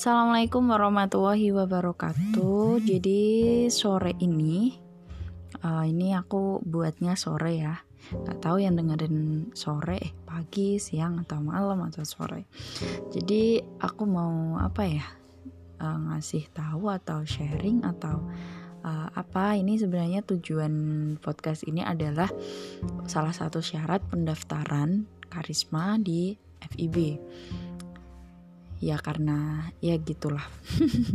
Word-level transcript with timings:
Assalamualaikum 0.00 0.64
warahmatullahi 0.64 1.52
wabarakatuh. 1.52 2.80
Jadi 2.88 3.20
sore 3.68 4.16
ini, 4.16 4.72
uh, 5.60 5.84
ini 5.84 6.16
aku 6.16 6.64
buatnya 6.64 7.20
sore 7.20 7.60
ya. 7.60 7.84
Gak 8.08 8.40
tahu 8.40 8.64
yang 8.64 8.80
dengerin 8.80 9.52
sore, 9.52 10.00
eh, 10.00 10.16
pagi, 10.24 10.80
siang 10.80 11.20
atau 11.20 11.44
malam 11.44 11.84
atau 11.84 12.00
sore. 12.08 12.48
Jadi 13.12 13.60
aku 13.76 14.08
mau 14.08 14.56
apa 14.56 14.88
ya? 14.88 15.04
Uh, 15.76 16.16
ngasih 16.16 16.48
tahu 16.48 16.88
atau 16.88 17.20
sharing 17.28 17.84
atau 17.84 18.24
uh, 18.80 19.12
apa 19.12 19.60
ini 19.60 19.76
sebenarnya 19.76 20.24
tujuan 20.24 20.72
podcast 21.20 21.68
ini 21.68 21.84
adalah 21.84 22.32
salah 23.04 23.36
satu 23.36 23.60
syarat 23.60 24.00
pendaftaran 24.08 25.04
karisma 25.28 26.00
di 26.00 26.40
FIB 26.72 27.20
ya 28.80 28.96
karena 28.96 29.68
ya 29.84 30.00
gitulah. 30.00 30.44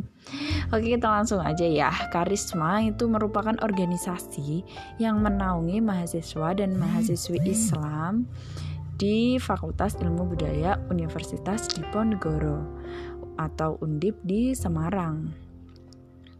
Oke 0.73 0.85
kita 0.95 1.09
langsung 1.09 1.41
aja 1.41 1.65
ya. 1.65 1.89
Karisma 2.13 2.85
itu 2.85 3.09
merupakan 3.09 3.57
organisasi 3.59 4.61
yang 5.01 5.19
menaungi 5.19 5.81
mahasiswa 5.81 6.53
dan 6.53 6.77
mahasiswi 6.77 7.41
Islam 7.49 8.29
di 8.95 9.41
Fakultas 9.41 9.97
Ilmu 9.99 10.37
Budaya 10.37 10.79
Universitas 10.87 11.67
Diponegoro 11.73 12.63
atau 13.35 13.81
Undip 13.83 14.21
di 14.23 14.55
Semarang. 14.55 15.33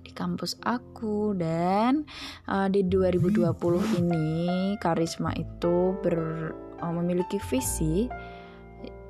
Di 0.05 0.13
kampus 0.13 0.55
aku 0.63 1.35
dan 1.35 2.05
uh, 2.47 2.69
di 2.71 2.85
2020 2.85 3.49
ini 3.99 4.77
karisma 4.79 5.33
itu 5.35 5.97
ber, 5.99 6.17
uh, 6.79 6.93
memiliki 6.95 7.41
visi 7.51 8.07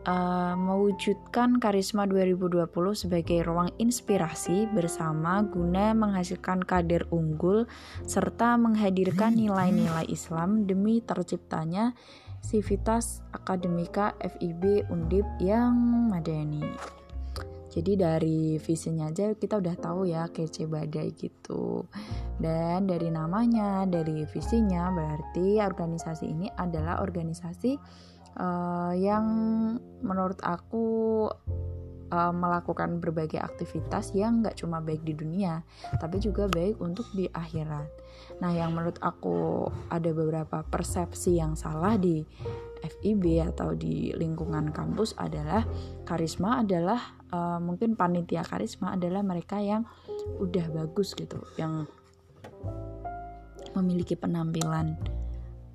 uh, 0.05 0.53
mewujudkan 0.55 1.57
Karisma 1.57 2.05
2020 2.05 2.69
sebagai 2.93 3.39
ruang 3.43 3.73
inspirasi 3.81 4.69
bersama 4.71 5.41
guna 5.43 5.91
menghasilkan 5.97 6.63
kader 6.63 7.09
unggul 7.09 7.65
serta 8.05 8.55
menghadirkan 8.55 9.35
nilai-nilai 9.35 10.07
Islam 10.07 10.69
demi 10.69 11.01
terciptanya 11.01 11.97
Sivitas 12.45 13.25
Akademika 13.33 14.13
FIB 14.21 14.85
Undip 14.93 15.25
yang 15.41 15.73
madani. 16.13 16.61
Jadi 17.75 17.91
dari 17.99 18.55
visinya 18.55 19.11
aja 19.11 19.35
kita 19.35 19.59
udah 19.59 19.75
tahu 19.75 20.07
ya 20.07 20.31
kece 20.31 20.63
badai 20.71 21.11
gitu. 21.11 21.83
Dan 22.39 22.87
dari 22.87 23.11
namanya, 23.11 23.83
dari 23.83 24.23
visinya 24.31 24.95
berarti 24.95 25.59
organisasi 25.59 26.23
ini 26.31 26.47
adalah 26.55 27.03
organisasi 27.03 27.75
uh, 28.39 28.95
yang 28.95 29.25
menurut 29.99 30.39
aku 30.39 31.27
uh, 32.11 32.33
melakukan 32.33 33.03
berbagai 33.03 33.43
aktivitas 33.43 34.15
yang 34.15 34.39
nggak 34.39 34.59
cuma 34.59 34.79
baik 34.79 35.03
di 35.03 35.11
dunia, 35.11 35.63
tapi 35.99 36.23
juga 36.23 36.47
baik 36.47 36.79
untuk 36.79 37.07
di 37.11 37.27
akhirat. 37.27 37.87
Nah, 38.39 38.51
yang 38.51 38.75
menurut 38.75 38.99
aku 39.03 39.67
ada 39.91 40.09
beberapa 40.15 40.63
persepsi 40.63 41.39
yang 41.39 41.55
salah 41.59 41.99
di 41.99 42.23
FIB 42.85 43.41
atau 43.41 43.73
di 43.73 44.13
lingkungan 44.13 44.69
kampus 44.69 45.17
adalah 45.17 45.65
karisma 46.05 46.61
adalah 46.61 47.17
uh, 47.35 47.59
mungkin 47.59 47.99
panitia 47.99 48.47
karisma 48.47 48.95
adalah 48.95 49.19
mereka 49.19 49.59
yang 49.59 49.83
udah 50.39 50.71
bagus 50.71 51.11
gitu, 51.11 51.43
yang 51.59 51.83
memiliki 53.75 54.15
penampilan 54.15 54.95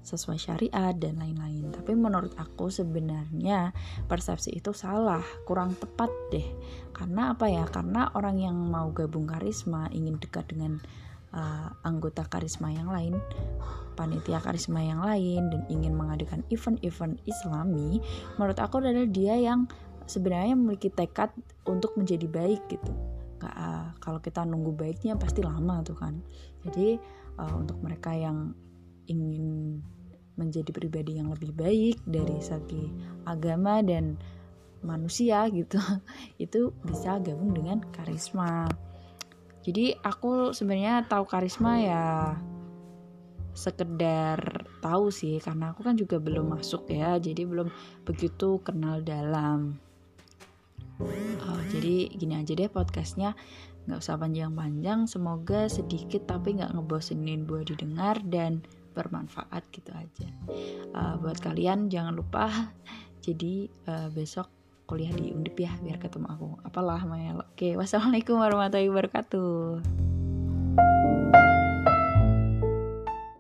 sesuai 0.01 0.41
syariat 0.41 0.97
dan 0.97 1.21
lain-lain. 1.21 1.69
Tapi 1.69 1.93
menurut 1.93 2.33
aku 2.41 2.73
sebenarnya 2.73 3.77
persepsi 4.09 4.57
itu 4.57 4.73
salah, 4.73 5.21
kurang 5.45 5.77
tepat 5.77 6.09
deh. 6.33 6.49
Karena 6.97 7.37
apa 7.37 7.47
ya? 7.53 7.69
Karena 7.69 8.09
orang 8.17 8.41
yang 8.41 8.57
mau 8.57 8.89
gabung 8.97 9.29
karisma 9.29 9.93
ingin 9.93 10.17
dekat 10.17 10.49
dengan 10.49 10.81
uh, 11.37 11.69
anggota 11.85 12.25
karisma 12.27 12.73
yang 12.73 12.89
lain, 12.89 13.21
panitia 13.95 14.41
karisma 14.41 14.81
yang 14.81 15.05
lain 15.05 15.53
dan 15.53 15.63
ingin 15.69 15.93
mengadakan 15.93 16.41
event-event 16.49 17.21
Islami, 17.29 18.01
menurut 18.41 18.57
aku 18.57 18.81
adalah 18.81 19.05
dia 19.05 19.37
yang 19.37 19.69
sebenarnya 20.11 20.59
memiliki 20.59 20.91
tekad 20.91 21.31
untuk 21.71 21.95
menjadi 21.95 22.27
baik 22.27 22.67
gitu. 22.67 22.91
Uh, 23.41 23.95
kalau 24.03 24.21
kita 24.21 24.45
nunggu 24.45 24.75
baiknya 24.75 25.15
pasti 25.17 25.41
lama 25.41 25.81
tuh 25.87 25.97
kan. 25.97 26.19
Jadi 26.67 26.99
uh, 27.39 27.55
untuk 27.57 27.79
mereka 27.81 28.13
yang 28.13 28.53
ingin 29.07 29.79
menjadi 30.41 30.71
pribadi 30.73 31.21
yang 31.21 31.29
lebih 31.29 31.53
baik 31.53 32.01
dari 32.09 32.41
segi 32.41 32.89
agama 33.29 33.85
dan 33.85 34.17
manusia 34.81 35.45
gitu 35.53 35.77
itu 36.45 36.73
bisa 36.81 37.21
gabung 37.21 37.53
dengan 37.53 37.85
karisma 37.93 38.65
jadi 39.61 40.01
aku 40.01 40.57
sebenarnya 40.57 41.05
tahu 41.05 41.29
karisma 41.29 41.73
ya 41.77 42.05
sekedar 43.53 44.65
tahu 44.81 45.13
sih 45.13 45.37
karena 45.43 45.77
aku 45.77 45.85
kan 45.85 45.99
juga 45.99 46.17
belum 46.17 46.57
masuk 46.57 46.89
ya 46.89 47.21
jadi 47.21 47.45
belum 47.45 47.69
begitu 48.09 48.63
kenal 48.65 49.05
dalam 49.05 49.77
uh, 51.45 51.63
jadi 51.73 52.09
gini 52.13 52.35
aja 52.37 52.53
deh 52.55 52.69
podcastnya. 52.69 53.35
Nggak 53.89 53.99
usah 54.05 54.21
panjang-panjang 54.21 55.09
semoga 55.09 55.67
sedikit 55.67 56.29
tapi 56.29 56.61
nggak 56.61 56.77
ngebosenin 56.77 57.49
buat 57.49 57.67
didengar 57.67 58.21
dan 58.29 58.61
bermanfaat 58.93 59.65
gitu 59.73 59.91
aja. 59.97 60.29
Uh, 60.93 61.17
buat 61.19 61.41
kalian 61.41 61.89
jangan 61.89 62.15
lupa 62.15 62.51
jadi 63.27 63.71
uh, 63.89 64.09
besok 64.13 64.49
kuliah 64.91 65.15
di 65.15 65.31
Undip 65.31 65.55
ya 65.59 65.73
biar 65.81 66.03
ketemu 66.03 66.27
aku. 66.29 66.49
Apalah 66.67 67.07
Mel. 67.07 67.47
Oke 67.55 67.79
wassalamualaikum 67.79 68.37
warahmatullahi 68.39 68.91
wabarakatuh 68.91 69.81